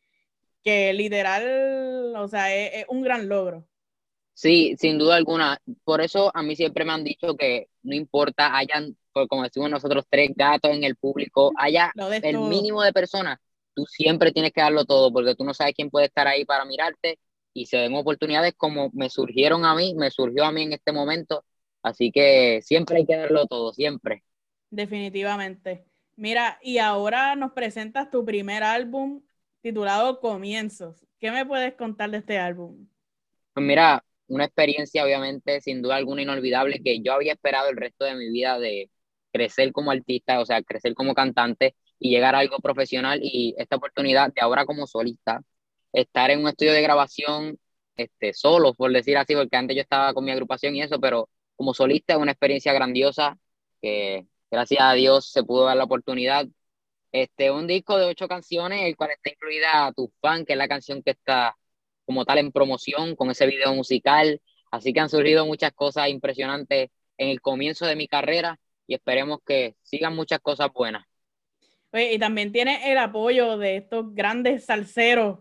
que 0.63 0.93
literal, 0.93 2.15
o 2.15 2.27
sea, 2.27 2.55
es, 2.55 2.85
un 2.87 3.01
gran 3.01 3.27
logro. 3.27 3.65
Sí, 4.35 4.75
sin 4.77 4.99
duda 4.99 5.15
alguna. 5.15 5.59
Por 5.83 6.01
eso 6.01 6.31
a 6.35 6.43
mí 6.43 6.55
siempre 6.55 6.85
me 6.85 6.93
han 6.93 7.03
dicho 7.03 7.35
que 7.35 7.69
no 7.81 7.95
importa, 7.95 8.55
hayan, 8.55 8.95
como 9.13 9.43
decimos 9.43 9.69
nosotros, 9.69 10.05
tres 10.09 10.31
gatos 10.35 10.71
en 10.71 10.83
el 10.83 10.95
público, 10.95 11.51
haya 11.57 11.91
el 12.23 12.39
mínimo 12.39 12.81
de 12.81 12.93
personas, 12.93 13.39
tú 13.73 13.85
siempre 13.85 14.31
tienes 14.31 14.51
que 14.51 14.61
darlo 14.61 14.85
todo, 14.85 15.11
porque 15.11 15.35
tú 15.35 15.43
no 15.43 15.53
sabes 15.53 15.73
quién 15.75 15.89
puede 15.89 16.07
estar 16.07 16.27
ahí 16.27 16.45
para 16.45 16.65
mirarte 16.65 17.19
y 17.53 17.65
se 17.65 17.77
den 17.77 17.95
oportunidades 17.95 18.53
como 18.55 18.89
me 18.93 19.09
surgieron 19.09 19.65
a 19.65 19.75
mí, 19.75 19.93
me 19.95 20.11
surgió 20.11 20.45
a 20.45 20.51
mí 20.51 20.63
en 20.63 20.73
este 20.73 20.91
momento. 20.91 21.43
Así 21.83 22.11
que 22.11 22.61
siempre 22.61 22.97
hay 22.97 23.05
que 23.05 23.15
darlo 23.15 23.47
todo, 23.47 23.73
siempre. 23.73 24.23
Definitivamente. 24.69 25.85
Mira, 26.15 26.59
y 26.61 26.77
ahora 26.77 27.35
nos 27.35 27.53
presentas 27.53 28.11
tu 28.11 28.23
primer 28.23 28.63
álbum 28.63 29.21
titulado 29.61 30.19
Comienzos. 30.19 31.05
¿Qué 31.19 31.31
me 31.31 31.45
puedes 31.45 31.73
contar 31.73 32.11
de 32.11 32.17
este 32.17 32.37
álbum? 32.37 32.87
Pues 33.53 33.65
mira, 33.65 34.03
una 34.27 34.45
experiencia 34.45 35.03
obviamente 35.03 35.59
sin 35.61 35.81
duda 35.81 35.95
alguna 35.95 36.21
inolvidable 36.21 36.81
que 36.83 37.01
yo 37.01 37.13
había 37.13 37.33
esperado 37.33 37.69
el 37.69 37.77
resto 37.77 38.05
de 38.05 38.15
mi 38.15 38.29
vida 38.29 38.59
de 38.59 38.90
crecer 39.31 39.71
como 39.71 39.91
artista, 39.91 40.39
o 40.39 40.45
sea, 40.45 40.61
crecer 40.63 40.93
como 40.93 41.13
cantante 41.13 41.75
y 41.99 42.09
llegar 42.09 42.35
a 42.35 42.39
algo 42.39 42.59
profesional 42.59 43.19
y 43.23 43.55
esta 43.57 43.77
oportunidad 43.77 44.33
de 44.33 44.41
ahora 44.41 44.65
como 44.65 44.87
solista, 44.87 45.41
estar 45.93 46.31
en 46.31 46.41
un 46.41 46.49
estudio 46.49 46.73
de 46.73 46.81
grabación 46.81 47.59
este, 47.95 48.33
solo, 48.33 48.73
por 48.73 48.91
decir 48.91 49.17
así, 49.17 49.35
porque 49.35 49.57
antes 49.57 49.75
yo 49.75 49.81
estaba 49.81 50.13
con 50.13 50.25
mi 50.25 50.31
agrupación 50.31 50.75
y 50.75 50.81
eso, 50.81 50.99
pero 50.99 51.29
como 51.55 51.73
solista 51.73 52.13
es 52.13 52.19
una 52.19 52.31
experiencia 52.31 52.73
grandiosa 52.73 53.37
que 53.81 54.27
gracias 54.49 54.81
a 54.81 54.93
Dios 54.93 55.31
se 55.31 55.43
pudo 55.43 55.65
dar 55.65 55.77
la 55.77 55.83
oportunidad. 55.85 56.47
Este, 57.11 57.51
un 57.51 57.67
disco 57.67 57.97
de 57.97 58.05
ocho 58.05 58.27
canciones, 58.27 58.83
el 58.83 58.95
cual 58.95 59.11
está 59.11 59.29
incluida 59.31 59.91
Tu 59.95 60.11
Fan, 60.21 60.45
que 60.45 60.53
es 60.53 60.57
la 60.57 60.67
canción 60.67 61.03
que 61.03 61.11
está 61.11 61.57
como 62.05 62.25
tal 62.25 62.39
en 62.39 62.51
promoción 62.51 63.15
con 63.15 63.31
ese 63.31 63.45
video 63.47 63.73
musical. 63.75 64.41
Así 64.71 64.93
que 64.93 65.01
han 65.01 65.09
surgido 65.09 65.45
muchas 65.45 65.73
cosas 65.73 66.09
impresionantes 66.09 66.89
en 67.17 67.29
el 67.29 67.41
comienzo 67.41 67.85
de 67.85 67.95
mi 67.95 68.07
carrera 68.07 68.59
y 68.91 68.95
esperemos 68.95 69.39
que 69.45 69.77
sigan 69.83 70.13
muchas 70.13 70.41
cosas 70.41 70.67
buenas. 70.73 71.05
y 71.93 72.19
también 72.19 72.51
tiene 72.51 72.91
el 72.91 72.97
apoyo 72.97 73.57
de 73.57 73.77
estos 73.77 74.13
grandes 74.13 74.65
salseros 74.65 75.39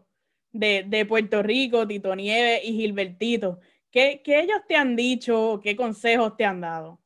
de, 0.52 0.84
de 0.86 1.04
Puerto 1.04 1.42
Rico, 1.42 1.84
Tito 1.84 2.14
Nieves 2.14 2.60
y 2.62 2.74
Gilbertito. 2.74 3.58
¿Qué, 3.90 4.22
¿Qué 4.24 4.38
ellos 4.38 4.60
te 4.68 4.76
han 4.76 4.94
dicho? 4.94 5.58
¿Qué 5.64 5.74
consejos 5.74 6.36
te 6.36 6.44
han 6.44 6.60
dado? 6.60 7.00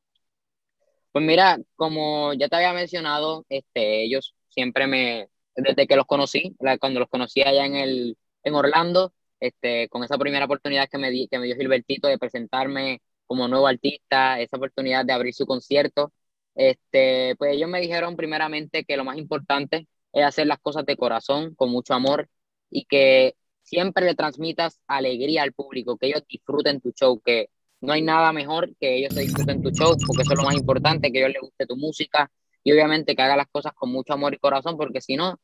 Pues 1.13 1.25
mira, 1.25 1.57
como 1.77 2.35
ya 2.35 2.47
te 2.49 2.57
había 2.57 2.75
mencionado, 2.75 3.47
este, 3.49 4.05
ellos 4.05 4.35
siempre 4.51 4.87
me, 4.87 5.29
desde 5.57 5.87
que 5.87 5.97
los 5.97 6.05
conocí, 6.05 6.55
cuando 6.79 7.01
los 7.01 7.09
conocí 7.09 7.41
allá 7.41 7.65
en, 7.65 7.77
el, 7.77 8.19
en 8.43 8.55
Orlando, 8.55 9.15
este, 9.41 9.89
con 9.89 10.05
esa 10.05 10.19
primera 10.19 10.45
oportunidad 10.45 10.91
que 10.91 10.99
me, 10.99 11.11
di, 11.11 11.27
que 11.27 11.39
me 11.39 11.47
dio 11.47 11.57
Gilbertito 11.57 12.07
de 12.07 12.19
presentarme 12.19 13.01
como 13.27 13.49
nuevo 13.49 13.67
artista, 13.67 14.39
esa 14.41 14.59
oportunidad 14.59 15.05
de 15.05 15.13
abrir 15.13 15.35
su 15.35 15.47
concierto, 15.47 16.13
este, 16.55 17.35
pues 17.37 17.55
ellos 17.55 17.69
me 17.69 17.81
dijeron 17.81 18.17
primeramente 18.17 18.85
que 18.85 18.97
lo 18.97 19.05
más 19.05 19.19
importante 19.19 19.89
es 20.13 20.25
hacer 20.25 20.47
las 20.47 20.61
cosas 20.61 20.87
de 20.87 20.97
corazón, 20.97 21.55
con 21.55 21.71
mucho 21.71 21.95
amor, 21.95 22.29
y 22.71 22.85
que 22.85 23.37
siempre 23.63 24.05
le 24.05 24.15
transmitas 24.15 24.81
alegría 24.87 25.43
al 25.43 25.53
público, 25.53 25.97
que 25.97 26.07
ellos 26.09 26.23
disfruten 26.29 26.81
tu 26.81 26.93
show, 26.93 27.21
que 27.21 27.51
no 27.81 27.93
hay 27.93 28.03
nada 28.03 28.33
mejor 28.33 28.75
que 28.79 28.97
ellos 28.97 29.15
disfruten 29.15 29.63
tu 29.63 29.71
show, 29.71 29.97
porque 30.07 30.23
eso 30.23 30.33
es 30.33 30.39
lo 30.39 30.45
más 30.45 30.55
importante, 30.55 31.11
que 31.13 31.19
a 31.19 31.21
ellos 31.23 31.35
les 31.35 31.43
guste 31.43 31.67
tu 31.67 31.77
música 31.77 32.31
y 32.63 32.73
obviamente 32.73 33.15
que 33.15 33.23
haga 33.23 33.37
las 33.37 33.49
cosas 33.49 33.73
con 33.75 33.91
mucho 33.91 34.13
amor 34.15 34.35
y 34.35 34.39
corazón, 34.39 34.77
porque 34.77 35.01
si 35.01 35.17
no, 35.17 35.39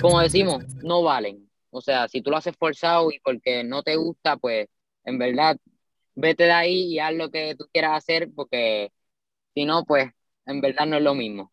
como 0.00 0.20
decimos, 0.20 0.64
no 0.82 1.02
valen. 1.02 1.48
O 1.70 1.80
sea, 1.80 2.08
si 2.08 2.20
tú 2.20 2.30
lo 2.30 2.36
haces 2.36 2.56
forzado 2.56 3.10
y 3.10 3.20
porque 3.20 3.64
no 3.64 3.82
te 3.82 3.96
gusta, 3.96 4.36
pues 4.36 4.68
en 5.04 5.18
verdad, 5.18 5.56
vete 6.14 6.44
de 6.44 6.52
ahí 6.52 6.94
y 6.94 6.98
haz 6.98 7.14
lo 7.14 7.30
que 7.30 7.54
tú 7.56 7.66
quieras 7.72 7.96
hacer, 7.96 8.30
porque 8.34 8.92
si 9.54 9.64
no, 9.64 9.84
pues 9.84 10.10
en 10.46 10.60
verdad 10.60 10.86
no 10.86 10.96
es 10.96 11.02
lo 11.02 11.14
mismo. 11.14 11.52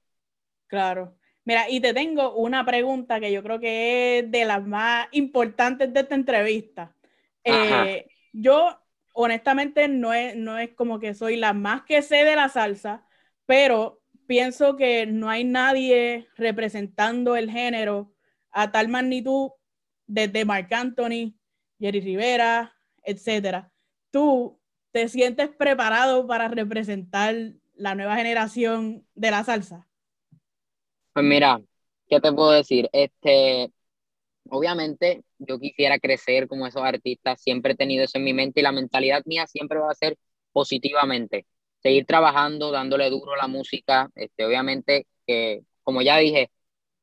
Claro. 0.68 1.18
Mira, 1.46 1.70
y 1.70 1.80
te 1.80 1.94
tengo 1.94 2.36
una 2.36 2.64
pregunta 2.66 3.20
que 3.20 3.32
yo 3.32 3.42
creo 3.42 3.60
que 3.60 4.20
es 4.20 4.32
de 4.32 4.46
las 4.46 4.66
más 4.66 5.08
importantes 5.12 5.92
de 5.92 6.02
esta 6.02 6.16
entrevista. 6.16 6.96
Eh, 7.44 8.06
yo, 8.34 8.80
honestamente, 9.14 9.88
no 9.88 10.14
es, 10.14 10.36
no 10.36 10.60
es 10.60 10.74
como 10.76 11.00
que 11.00 11.16
soy 11.16 11.38
la 11.38 11.54
más 11.54 11.84
que 11.84 12.02
sé 12.02 12.24
de 12.24 12.36
la 12.36 12.50
salsa, 12.50 13.08
pero 13.48 14.02
pienso 14.28 14.76
que 14.76 15.08
no 15.08 15.28
hay 15.28 15.44
nadie 15.44 16.28
representando 16.36 17.36
el 17.36 17.50
género 17.50 18.14
a 18.52 18.72
tal 18.72 18.88
magnitud 18.88 19.50
desde 20.06 20.46
Marc 20.46 20.72
Anthony, 20.72 21.34
Jerry 21.80 22.02
Rivera, 22.02 22.76
etcétera. 23.04 23.72
¿Tú 24.12 24.60
te 24.92 25.08
sientes 25.08 25.50
preparado 25.50 26.28
para 26.28 26.48
representar 26.48 27.36
la 27.80 27.96
nueva 27.96 28.16
generación 28.18 29.08
de 29.16 29.32
la 29.32 29.44
salsa? 29.44 29.88
Pues 31.14 31.26
mira, 31.26 31.62
¿qué 32.10 32.20
te 32.20 32.32
puedo 32.32 32.52
decir? 32.52 32.90
Este, 32.92 33.72
obviamente 34.50 35.24
yo 35.38 35.60
quisiera 35.60 35.98
crecer 35.98 36.48
como 36.48 36.68
esos 36.68 36.84
artistas, 36.84 37.42
siempre 37.42 37.74
he 37.74 37.78
tenido 37.78 38.04
eso 38.04 38.18
en 38.18 38.26
mi 38.26 38.34
mente 38.34 38.60
y 38.60 38.64
la 38.64 38.74
mentalidad 38.74 39.24
mía 39.26 39.48
siempre 39.48 39.80
va 39.80 39.92
a 39.92 39.96
ser 39.96 40.18
positivamente, 40.52 41.46
seguir 41.82 42.06
trabajando, 42.06 42.72
dándole 42.72 43.10
duro 43.10 43.34
a 43.34 43.38
la 43.38 43.48
música, 43.48 44.10
este, 44.16 44.46
obviamente 44.46 45.08
que, 45.26 45.62
como 45.84 46.02
ya 46.02 46.18
dije, 46.18 46.52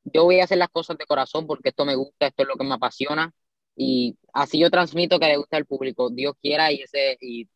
yo 0.05 0.25
voy 0.25 0.41
a 0.41 0.45
hacer 0.45 0.59
las 0.59 0.69
cosas 0.69 0.99
de 0.99 1.07
corazón 1.07 1.47
porque 1.47 1.71
esto 1.71 1.87
me 1.87 1.95
gusta, 1.95 2.27
esto 2.27 2.43
es 2.43 2.49
lo 2.49 2.57
que 2.57 2.65
me 2.65 2.75
apasiona 2.75 3.33
y 3.75 4.17
así 4.35 4.59
yo 4.59 4.71
transmito 4.71 5.19
que 5.19 5.27
le 5.27 5.39
gusta 5.39 5.57
al 5.57 5.65
público, 5.65 6.11
Dios 6.11 6.35
quiera 6.43 6.71
y, 6.71 6.83
ese, 6.83 7.17
y 7.21 7.49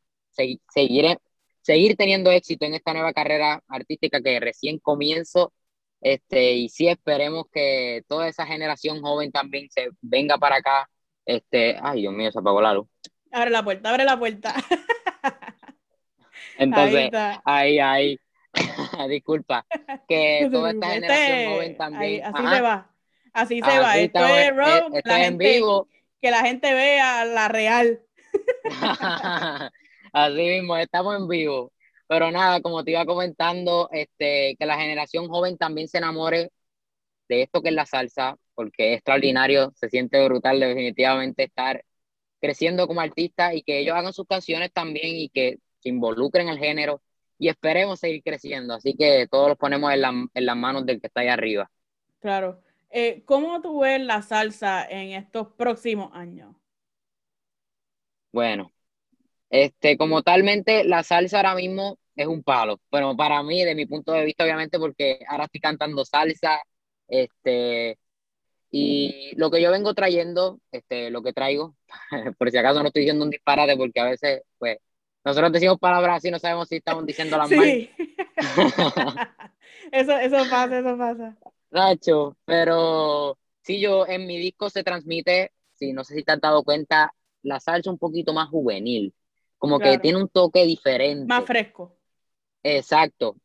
seguir, 0.72 1.18
seguir 1.60 1.96
teniendo 1.96 2.30
éxito 2.30 2.64
en 2.64 2.74
esta 2.74 2.92
nueva 2.92 3.12
carrera 3.12 3.62
artística 3.68 4.20
que 4.20 4.40
recién 4.40 4.78
comienzo 4.78 5.52
este, 6.00 6.52
y 6.52 6.68
sí 6.68 6.88
esperemos 6.88 7.44
que 7.52 8.02
toda 8.08 8.28
esa 8.28 8.46
generación 8.46 9.02
joven 9.02 9.30
también 9.30 9.68
se 9.70 9.90
venga 10.00 10.38
para 10.38 10.56
acá. 10.56 10.88
Este, 11.26 11.76
ay, 11.82 12.00
Dios 12.00 12.14
mío, 12.14 12.32
se 12.32 12.38
apagó 12.38 12.60
la 12.62 12.74
luz. 12.74 12.86
Abre 13.30 13.50
la 13.50 13.62
puerta, 13.62 13.90
abre 13.90 14.04
la 14.04 14.18
puerta. 14.18 14.54
Entonces, 16.58 17.10
ahí, 17.44 17.78
ahí, 17.78 18.18
disculpa, 19.08 19.66
que 20.08 20.48
toda 20.52 20.70
esta 20.70 20.90
generación 20.90 21.52
joven 21.52 21.76
también. 21.76 22.24
así 22.24 22.48
se 22.48 22.60
va, 22.60 22.90
así 23.32 23.60
se 23.60 23.78
va. 23.78 23.98
Esto 23.98 24.26
es 24.26 24.56
rock, 24.56 25.00
en 25.04 25.38
vivo. 25.38 25.86
Que 26.20 26.30
la 26.30 26.40
gente 26.40 26.74
vea 26.74 27.24
la 27.24 27.48
real. 27.48 28.00
Así 30.12 30.34
mismo, 30.34 30.76
estamos 30.76 31.16
en 31.16 31.28
vivo. 31.28 31.72
Pero 32.06 32.30
nada, 32.30 32.60
como 32.60 32.84
te 32.84 32.92
iba 32.92 33.06
comentando, 33.06 33.88
este, 33.92 34.56
que 34.58 34.66
la 34.66 34.78
generación 34.78 35.28
joven 35.28 35.56
también 35.56 35.88
se 35.88 35.98
enamore 35.98 36.50
de 37.28 37.42
esto 37.42 37.62
que 37.62 37.68
es 37.70 37.74
la 37.74 37.86
salsa, 37.86 38.36
porque 38.54 38.92
es 38.92 38.96
extraordinario, 38.98 39.72
se 39.76 39.88
siente 39.88 40.24
brutal 40.24 40.60
definitivamente 40.60 41.44
estar 41.44 41.84
creciendo 42.40 42.86
como 42.88 43.00
artista 43.00 43.54
y 43.54 43.62
que 43.62 43.80
ellos 43.80 43.96
hagan 43.96 44.12
sus 44.12 44.26
canciones 44.26 44.72
también 44.72 45.16
y 45.16 45.28
que 45.28 45.58
se 45.80 45.88
involucren 45.90 46.48
en 46.48 46.54
el 46.54 46.58
género 46.58 47.02
y 47.38 47.48
esperemos 47.48 48.00
seguir 48.00 48.22
creciendo. 48.22 48.74
Así 48.74 48.94
que 48.96 49.26
todos 49.30 49.48
los 49.48 49.58
ponemos 49.58 49.92
en, 49.92 50.02
en 50.34 50.46
las 50.46 50.56
manos 50.56 50.86
del 50.86 51.00
que 51.00 51.06
está 51.08 51.20
ahí 51.20 51.28
arriba. 51.28 51.70
Claro. 52.20 52.62
Eh, 52.90 53.22
¿Cómo 53.24 53.60
tú 53.60 53.80
ves 53.80 54.00
la 54.00 54.22
salsa 54.22 54.84
en 54.84 55.12
estos 55.12 55.48
próximos 55.52 56.10
años? 56.12 56.54
Bueno, 58.32 58.72
este, 59.50 59.96
como 59.98 60.22
talmente 60.22 60.84
la 60.84 61.02
salsa 61.02 61.38
ahora 61.38 61.54
mismo 61.56 61.98
es 62.16 62.26
un 62.26 62.42
palo. 62.42 62.80
Bueno, 62.90 63.16
para 63.16 63.42
mí, 63.42 63.64
de 63.64 63.74
mi 63.74 63.86
punto 63.86 64.12
de 64.12 64.24
vista, 64.24 64.44
obviamente, 64.44 64.78
porque 64.78 65.20
ahora 65.28 65.44
estoy 65.44 65.60
cantando 65.60 66.04
salsa, 66.04 66.62
este, 67.08 67.98
y 68.70 69.32
lo 69.36 69.50
que 69.50 69.60
yo 69.60 69.70
vengo 69.70 69.94
trayendo, 69.94 70.60
este, 70.70 71.10
lo 71.10 71.22
que 71.22 71.32
traigo, 71.32 71.76
por 72.38 72.50
si 72.50 72.58
acaso 72.58 72.80
no 72.80 72.86
estoy 72.86 73.02
diciendo 73.02 73.24
un 73.24 73.30
disparate, 73.30 73.76
porque 73.76 74.00
a 74.00 74.04
veces, 74.04 74.42
pues, 74.58 74.78
nosotros 75.24 75.52
decimos 75.52 75.78
palabras 75.78 76.24
y 76.24 76.30
no 76.30 76.38
sabemos 76.38 76.68
si 76.68 76.76
estamos 76.76 77.04
diciendo 77.04 77.36
las 77.36 77.48
sí. 77.48 77.90
eso, 79.92 80.16
eso 80.16 80.36
pasa, 80.48 80.78
eso 80.78 80.96
pasa. 80.96 81.36
Nacho, 81.70 82.36
pero 82.44 83.36
sí, 83.62 83.80
yo 83.80 84.06
en 84.06 84.26
mi 84.26 84.38
disco 84.38 84.70
se 84.70 84.82
transmite, 84.82 85.52
si 85.74 85.92
no 85.92 86.04
sé 86.04 86.14
si 86.14 86.22
te 86.22 86.32
has 86.32 86.40
dado 86.40 86.62
cuenta, 86.64 87.12
la 87.42 87.60
salsa 87.60 87.90
un 87.90 87.98
poquito 87.98 88.32
más 88.32 88.48
juvenil, 88.48 89.12
como 89.60 89.78
que 89.78 89.98
tiene 89.98 90.18
un 90.18 90.28
toque 90.28 90.64
diferente. 90.64 91.26
Más 91.26 91.44
fresco. 91.44 91.98
Exacto. 92.62 93.36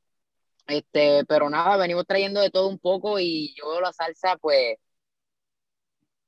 Este, 0.66 1.26
pero 1.26 1.50
nada, 1.50 1.76
venimos 1.76 2.06
trayendo 2.08 2.40
de 2.40 2.50
todo 2.50 2.70
un 2.70 2.80
poco 2.80 3.20
y 3.20 3.54
yo 3.56 3.70
veo 3.70 3.82
la 3.82 3.92
salsa, 3.92 4.38
pues, 4.38 4.78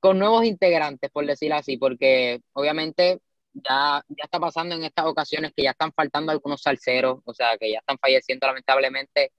con 0.01 0.19
nuevos 0.19 0.43
integrantes, 0.43 1.09
por 1.09 1.25
decirlo 1.25 1.55
así, 1.55 1.77
porque 1.77 2.41
obviamente 2.51 3.21
ya, 3.53 4.03
ya 4.09 4.25
está 4.25 4.39
pasando 4.41 4.75
en 4.75 4.83
estas 4.83 5.05
ocasiones 5.05 5.53
que 5.55 5.63
ya 5.63 5.71
están 5.71 5.93
faltando 5.93 6.33
algunos 6.33 6.61
salseros, 6.61 7.19
o 7.23 7.33
sea, 7.33 7.57
que 7.57 7.71
ya 7.71 7.79
están 7.79 7.97
falleciendo 7.97 8.45
lamentablemente, 8.45 9.31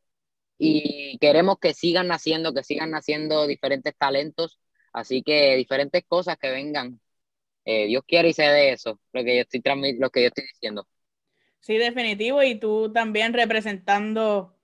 y 0.57 1.19
queremos 1.19 1.59
que 1.59 1.75
sigan 1.75 2.09
naciendo, 2.09 2.55
que 2.55 2.65
sigan 2.65 2.91
naciendo 2.91 3.47
diferentes 3.47 3.95
talentos, 3.97 4.59
así 4.95 5.23
que 5.23 5.57
diferentes 5.57 6.03
cosas 6.09 6.39
que 6.39 6.51
vengan. 6.51 6.99
Eh, 7.71 7.87
Dios 7.87 8.03
quiere 8.07 8.31
y 8.31 8.33
se 8.33 8.45
de 8.45 8.73
eso, 8.73 8.99
lo 9.13 9.23
que 9.23 9.37
yo 9.37 9.43
estoy 9.43 9.61
lo 9.99 10.09
que 10.09 10.23
yo 10.23 10.29
estoy 10.29 10.45
diciendo. 10.55 10.89
Sí, 11.61 11.77
definitivo. 11.77 12.43
Y 12.43 12.55
tú 12.55 12.91
también 12.95 13.35
representando, 13.35 14.57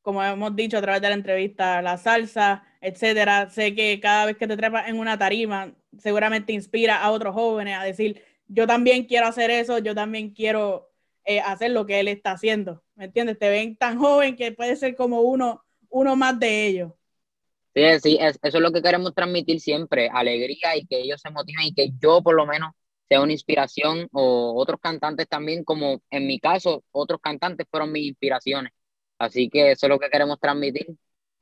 como 0.00 0.22
hemos 0.22 0.54
dicho 0.54 0.78
a 0.78 0.80
través 0.80 1.02
de 1.02 1.08
la 1.08 1.16
entrevista, 1.16 1.82
la 1.82 1.98
salsa, 1.98 2.62
etcétera. 2.80 3.50
Sé 3.50 3.74
que 3.74 3.98
cada 3.98 4.26
vez 4.26 4.36
que 4.36 4.46
te 4.46 4.56
trepas 4.56 4.88
en 4.88 5.00
una 5.00 5.18
tarima, 5.18 5.74
seguramente 5.98 6.52
inspira 6.52 7.02
a 7.02 7.10
otros 7.10 7.34
jóvenes 7.34 7.76
a 7.76 7.82
decir, 7.82 8.22
yo 8.46 8.64
también 8.64 9.06
quiero 9.06 9.26
hacer 9.26 9.50
eso, 9.50 9.78
yo 9.78 9.92
también 9.92 10.30
quiero 10.30 10.88
eh, 11.24 11.40
hacer 11.40 11.72
lo 11.72 11.84
que 11.84 11.98
él 11.98 12.06
está 12.06 12.30
haciendo. 12.30 12.84
¿Me 12.94 13.06
entiendes? 13.06 13.40
Te 13.40 13.48
ven 13.48 13.74
tan 13.74 13.98
joven 13.98 14.36
que 14.36 14.52
puede 14.52 14.76
ser 14.76 14.94
como 14.94 15.22
uno, 15.22 15.64
uno 15.88 16.14
más 16.14 16.38
de 16.38 16.66
ellos. 16.68 16.92
Sí, 17.74 17.82
sí, 18.00 18.18
eso 18.20 18.38
es 18.42 18.54
lo 18.54 18.70
que 18.70 18.82
queremos 18.82 19.14
transmitir 19.14 19.60
siempre, 19.60 20.10
alegría 20.12 20.76
y 20.76 20.86
que 20.86 21.00
ellos 21.00 21.20
se 21.20 21.30
motiven 21.30 21.66
y 21.66 21.74
que 21.74 21.90
yo 21.98 22.22
por 22.22 22.34
lo 22.34 22.46
menos 22.46 22.72
sea 23.08 23.22
una 23.22 23.32
inspiración 23.32 24.08
o 24.12 24.54
otros 24.56 24.78
cantantes 24.80 25.28
también, 25.28 25.64
como 25.64 26.02
en 26.10 26.26
mi 26.26 26.38
caso, 26.38 26.84
otros 26.92 27.20
cantantes 27.20 27.66
fueron 27.70 27.92
mis 27.92 28.08
inspiraciones. 28.08 28.72
Así 29.18 29.48
que 29.48 29.72
eso 29.72 29.86
es 29.86 29.90
lo 29.90 29.98
que 29.98 30.10
queremos 30.10 30.38
transmitir. 30.40 30.86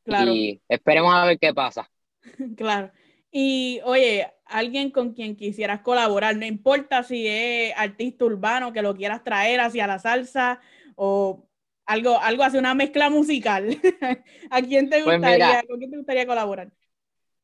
Claro. 0.05 0.33
Y 0.33 0.61
esperemos 0.69 1.15
a 1.15 1.25
ver 1.27 1.39
qué 1.39 1.53
pasa. 1.55 1.91
Claro. 2.57 2.91
Y 3.33 3.81
oye, 3.85 4.27
alguien 4.45 4.91
con 4.91 5.15
quien 5.15 5.37
quisieras 5.37 5.83
colaborar, 5.83 6.37
no 6.37 6.45
importa 6.45 7.05
si 7.05 7.27
es 7.29 7.73
artista 7.77 8.25
urbano 8.25 8.73
que 8.73 8.83
lo 8.83 8.97
quieras 8.97 9.23
traer 9.23 9.61
hacia 9.61 9.87
la 9.87 10.01
salsa 10.01 10.61
o 10.97 11.49
algo, 11.91 12.21
algo 12.21 12.45
hacia 12.45 12.61
una 12.61 12.75
mezcla 12.75 13.11
musical. 13.11 13.67
¿A 14.51 14.63
quién 14.63 14.89
te 14.89 15.03
pues 15.03 15.19
gustaría, 15.19 15.65
con 15.69 15.79
quién 15.79 15.91
te 15.91 15.97
gustaría 15.97 16.27
colaborar? 16.27 16.71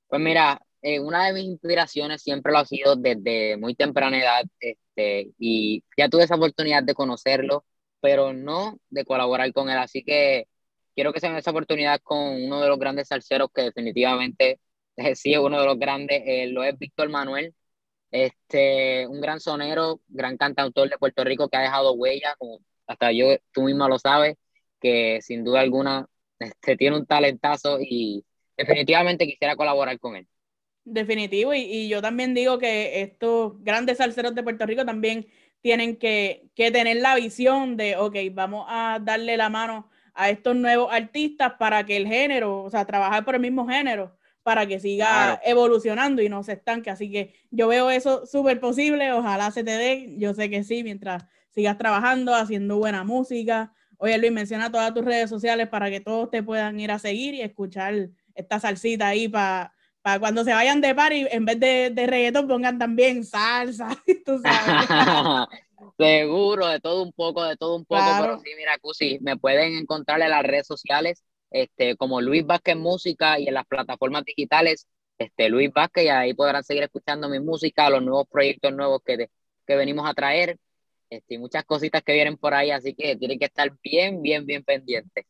Pues 0.07 0.23
mira, 0.23 0.61
eh, 0.83 1.01
una 1.01 1.27
de 1.27 1.33
mis 1.33 1.45
inspiraciones 1.45 2.23
siempre 2.23 2.53
lo 2.53 2.59
ha 2.59 2.65
sido 2.65 2.95
desde 2.95 3.57
muy 3.57 3.75
temprana 3.75 4.21
edad, 4.21 4.45
este, 4.61 5.33
y 5.39 5.83
ya 5.97 6.09
tuve 6.09 6.25
esa 6.25 6.37
oportunidad 6.37 6.85
de 6.85 6.95
conocerlo, 6.95 7.65
pero 8.01 8.33
no 8.33 8.79
de 8.89 9.05
colaborar 9.05 9.53
con 9.53 9.69
él, 9.69 9.79
así 9.79 10.05
que 10.05 10.47
quiero 10.95 11.13
que 11.13 11.19
se 11.19 11.29
me 11.29 11.39
esa 11.39 11.51
oportunidad 11.51 12.01
con 12.03 12.19
uno 12.45 12.61
de 12.61 12.69
los 12.69 12.79
grandes 12.79 13.09
salseros 13.09 13.49
que 13.53 13.63
definitivamente 13.63 14.61
sí 15.17 15.33
es 15.35 15.41
uno 15.41 15.59
de 15.59 15.67
los 15.67 15.79
grandes, 15.79 16.23
eh, 16.25 16.47
lo 16.47 16.63
es 16.63 16.79
Víctor 16.79 17.09
Manuel, 17.09 17.53
este, 18.13 19.09
un 19.09 19.21
gran 19.21 19.41
sonero, 19.41 20.01
gran 20.07 20.37
cantautor 20.37 20.89
de 20.89 20.99
Puerto 20.99 21.25
Rico 21.25 21.49
que 21.49 21.57
ha 21.57 21.63
dejado 21.63 21.95
huella, 21.95 22.37
como 22.39 22.61
hasta 22.87 23.13
yo, 23.13 23.37
tú 23.53 23.63
misma 23.63 23.89
lo 23.89 23.99
sabes, 23.99 24.37
que 24.81 25.21
sin 25.23 25.45
duda 25.45 25.61
alguna 25.61 26.07
este, 26.39 26.77
tiene 26.77 26.97
un 26.97 27.07
talentazo 27.07 27.79
y 27.81 28.25
definitivamente 28.57 29.27
quisiera 29.27 29.57
colaborar 29.57 29.99
con 29.99 30.17
él. 30.17 30.27
Definitivo, 30.85 31.53
y, 31.53 31.89
yo 31.89 32.01
también 32.01 32.33
digo 32.33 32.59
que 32.59 33.03
estos 33.03 33.63
grandes 33.65 33.99
salseros 33.99 34.35
de 34.35 34.45
Puerto 34.45 34.67
Rico 34.67 34.85
también 34.85 35.27
tienen 35.61 35.97
que, 35.97 36.49
tener 36.55 36.99
la 36.99 37.17
visión 37.17 37.77
de, 37.77 37.97
ok, 37.97 38.15
vamos 38.33 38.67
a 38.69 39.01
darle 39.03 39.37
la 39.37 39.49
mano 39.49 39.91
a 40.15 40.31
estos 40.31 40.55
nuevos 40.55 40.93
artistas 40.93 41.55
para 41.59 41.85
que 41.85 41.97
el 41.97 42.07
género, 42.07 42.63
o 42.63 42.71
sea, 42.71 42.87
trabajar 42.87 43.25
por 43.25 43.35
el 43.35 43.41
mismo 43.41 43.67
género, 43.67 44.17
para 44.45 44.65
que 44.67 44.79
siga 44.79 45.41
evolucionando 45.45 46.23
y 46.23 46.29
no 46.29 46.45
se 46.45 46.53
estanque. 46.53 46.89
Así 46.89 47.11
que 47.11 47.35
yo 47.51 47.67
veo 47.67 47.91
eso 47.91 48.25
súper 48.27 48.61
posible, 48.61 49.13
ojalá 49.13 49.51
se 49.51 49.65
te 49.65 49.73
dé, 49.73 50.15
yo 50.19 50.35
sé 50.35 50.49
que 50.49 50.63
sí, 50.63 50.85
mientras 50.85 51.25
sigas 51.57 51.79
trabajando, 51.79 52.35
haciendo 52.37 52.79
buena 52.79 53.03
música. 53.05 53.73
Oye, 53.99 54.19
Luis, 54.19 54.33
menciona 54.33 54.71
todas 54.71 54.95
tus 54.95 55.05
redes 55.05 55.31
sociales 55.31 55.69
para 55.69 55.91
que 55.91 56.01
todos 56.01 56.31
te 56.31 56.43
puedan 56.45 56.79
ir 56.79 56.93
a 56.93 57.01
seguir 57.01 57.35
y 57.35 57.41
escuchar 57.43 58.11
esta 58.35 58.61
salsita 58.61 59.09
ahí 59.09 59.29
para 59.29 59.73
para 60.03 60.21
cuando 60.21 60.45
se 60.45 60.53
vayan 60.53 60.81
de 60.81 60.95
party, 60.95 61.27
en 61.33 61.45
vez 61.45 61.59
de, 61.59 61.91
de 61.91 62.07
reggaetón, 62.07 62.47
pongan 62.47 62.79
también 62.79 63.25
salsa, 63.25 63.89
tú 64.25 64.39
sabes. 64.39 64.87
Seguro, 65.99 66.67
de 66.69 66.81
todo 66.81 67.03
un 67.03 67.13
poco, 67.13 67.45
de 67.45 67.57
todo 67.57 67.77
un 67.77 67.85
poco, 67.85 68.01
Claro. 68.05 68.25
pero 68.25 68.39
sí, 68.39 68.51
mira, 68.57 68.79
Cusi, 68.79 69.19
me 69.21 69.37
pueden 69.37 69.75
encontrar 69.77 70.21
en 70.23 70.31
las 70.31 70.43
redes 70.45 70.67
sociales, 70.67 71.25
este, 71.51 71.97
como 71.97 72.21
Luis 72.21 72.47
Vázquez 72.47 72.77
Música 72.77 73.39
y 73.41 73.49
en 73.49 73.55
las 73.55 73.67
plataformas 73.67 74.25
digitales, 74.25 74.87
este, 75.19 75.49
Luis 75.49 75.73
Vázquez, 75.73 76.05
y 76.05 76.09
ahí 76.09 76.35
podrán 76.35 76.65
seguir 76.65 76.85
escuchando 76.85 77.29
mi 77.29 77.41
música, 77.41 77.91
los 77.91 78.03
nuevos 78.03 78.27
proyectos 78.31 78.73
nuevos 78.75 79.01
que, 79.05 79.29
que 79.67 79.77
venimos 79.77 80.09
a 80.09 80.15
traer, 80.15 80.59
este, 81.11 81.39
muchas 81.39 81.65
cositas 81.65 82.03
que 82.03 82.13
vienen 82.13 82.37
por 82.37 82.55
ahí, 82.55 82.71
así 82.71 82.95
que 82.95 83.17
tienen 83.17 83.39
que 83.39 83.47
estar 83.47 83.71
bien, 83.83 84.23
bien, 84.23 84.47
bien 84.47 84.65
pendientes. 84.65 85.25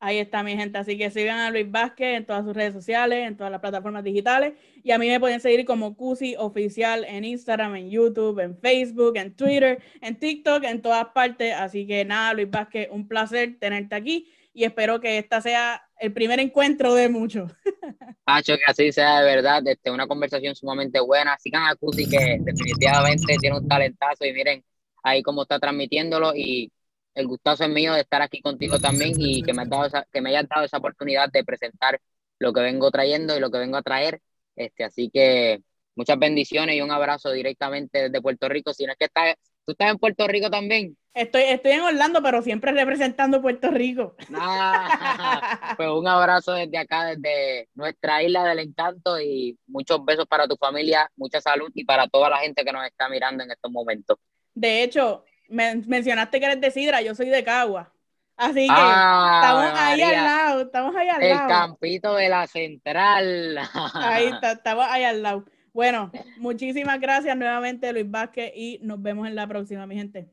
Ahí 0.00 0.18
está 0.18 0.44
mi 0.44 0.56
gente, 0.56 0.78
así 0.78 0.96
que 0.96 1.10
sigan 1.10 1.40
a 1.40 1.50
Luis 1.50 1.68
Vázquez 1.68 2.16
en 2.16 2.24
todas 2.24 2.44
sus 2.44 2.54
redes 2.54 2.72
sociales, 2.72 3.26
en 3.26 3.36
todas 3.36 3.50
las 3.50 3.60
plataformas 3.60 4.04
digitales 4.04 4.52
y 4.84 4.92
a 4.92 4.98
mí 4.98 5.08
me 5.08 5.18
pueden 5.18 5.40
seguir 5.40 5.64
como 5.64 5.96
Cusi 5.96 6.36
Oficial 6.38 7.04
en 7.04 7.24
Instagram, 7.24 7.74
en 7.74 7.90
YouTube, 7.90 8.38
en 8.38 8.56
Facebook, 8.56 9.16
en 9.16 9.34
Twitter, 9.34 9.82
en 10.00 10.16
TikTok, 10.18 10.64
en 10.64 10.82
todas 10.82 11.08
partes. 11.08 11.52
Así 11.52 11.86
que 11.86 12.04
nada, 12.04 12.32
Luis 12.32 12.48
Vázquez, 12.48 12.88
un 12.92 13.08
placer 13.08 13.58
tenerte 13.58 13.96
aquí 13.96 14.32
y 14.54 14.64
espero 14.64 15.00
que 15.00 15.18
esta 15.18 15.40
sea 15.40 15.82
el 15.98 16.12
primer 16.12 16.38
encuentro 16.38 16.94
de 16.94 17.08
muchos. 17.08 17.52
Hacho, 18.26 18.56
que 18.56 18.64
así 18.66 18.92
sea 18.92 19.20
de 19.20 19.26
verdad, 19.26 19.66
este, 19.66 19.90
una 19.90 20.06
conversación 20.06 20.54
sumamente 20.54 21.00
buena. 21.00 21.36
Sigan 21.38 21.64
a 21.64 21.74
Cusi 21.74 22.08
que 22.08 22.38
definitivamente 22.40 23.36
tiene 23.40 23.58
un 23.58 23.66
talentazo 23.66 24.24
y 24.24 24.32
miren 24.32 24.64
ahí 25.02 25.22
cómo 25.22 25.42
está 25.42 25.58
transmitiéndolo 25.58 26.34
y 26.34 26.72
el 27.14 27.26
gustazo 27.26 27.64
es 27.64 27.70
mío 27.70 27.94
de 27.94 28.00
estar 28.02 28.22
aquí 28.22 28.40
contigo 28.40 28.78
también 28.78 29.14
y 29.18 29.42
que 29.42 29.52
me, 29.52 29.62
has 29.62 29.68
dado 29.68 29.86
esa, 29.86 30.06
que 30.12 30.20
me 30.20 30.30
hayas 30.30 30.48
dado 30.48 30.64
esa 30.64 30.78
oportunidad 30.78 31.28
de 31.30 31.44
presentar 31.44 32.00
lo 32.38 32.52
que 32.52 32.60
vengo 32.60 32.90
trayendo 32.90 33.36
y 33.36 33.40
lo 33.40 33.50
que 33.50 33.58
vengo 33.58 33.76
a 33.76 33.82
traer. 33.82 34.20
Este, 34.54 34.84
así 34.84 35.10
que 35.12 35.60
muchas 35.96 36.18
bendiciones 36.18 36.76
y 36.76 36.80
un 36.80 36.92
abrazo 36.92 37.32
directamente 37.32 38.04
desde 38.04 38.22
Puerto 38.22 38.48
Rico. 38.48 38.72
Si 38.72 38.86
no 38.86 38.92
es 38.92 38.98
que 38.98 39.06
estás, 39.06 39.34
tú 39.64 39.72
estás 39.72 39.90
en 39.90 39.98
Puerto 39.98 40.28
Rico 40.28 40.48
también. 40.48 40.96
Estoy, 41.12 41.42
estoy 41.42 41.72
en 41.72 41.80
Orlando, 41.80 42.22
pero 42.22 42.42
siempre 42.42 42.70
representando 42.70 43.42
Puerto 43.42 43.72
Rico. 43.72 44.14
Ah, 44.34 45.74
pues 45.76 45.88
un 45.88 46.06
abrazo 46.06 46.52
desde 46.52 46.78
acá, 46.78 47.06
desde 47.06 47.68
nuestra 47.74 48.22
isla 48.22 48.44
del 48.44 48.60
encanto 48.60 49.20
y 49.20 49.58
muchos 49.66 50.04
besos 50.04 50.26
para 50.26 50.46
tu 50.46 50.56
familia, 50.56 51.10
mucha 51.16 51.40
salud 51.40 51.72
y 51.74 51.84
para 51.84 52.06
toda 52.06 52.30
la 52.30 52.38
gente 52.38 52.64
que 52.64 52.72
nos 52.72 52.86
está 52.86 53.08
mirando 53.08 53.42
en 53.42 53.50
estos 53.50 53.72
momentos. 53.72 54.18
De 54.60 54.82
hecho, 54.82 55.24
men- 55.48 55.84
mencionaste 55.86 56.40
que 56.40 56.46
eres 56.46 56.60
de 56.60 56.70
Sidra, 56.70 57.00
yo 57.02 57.14
soy 57.14 57.28
de 57.28 57.44
Cagua. 57.44 57.92
Así 58.36 58.66
que 58.68 58.72
Ah, 58.76 59.40
estamos 59.42 59.80
ahí 59.80 60.00
al 60.02 60.24
lado, 60.24 60.60
estamos 60.62 60.96
ahí 60.96 61.08
al 61.08 61.22
el 61.22 61.30
lado. 61.30 61.48
campito 61.48 62.14
de 62.14 62.28
la 62.28 62.46
central. 62.46 63.58
Ahí 63.94 64.26
está, 64.42 64.52
estamos 64.52 64.86
ahí 64.88 65.02
al 65.04 65.22
lado. 65.22 65.44
Bueno, 65.72 66.10
muchísimas 66.38 67.00
gracias 67.00 67.36
nuevamente, 67.36 67.92
Luis 67.92 68.08
Vázquez, 68.10 68.52
y 68.54 68.78
nos 68.82 69.00
vemos 69.02 69.26
en 69.26 69.34
la 69.34 69.46
próxima, 69.46 69.86
mi 69.86 69.96
gente. 69.96 70.28